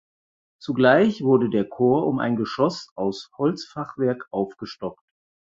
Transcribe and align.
Zugleich 0.59 1.21
wurde 1.21 1.51
der 1.51 1.65
Chor 1.69 2.07
um 2.07 2.17
ein 2.17 2.35
Geschoss 2.35 2.89
aus 2.95 3.29
Holzfachwerk 3.37 4.25
aufgestockt. 4.31 5.05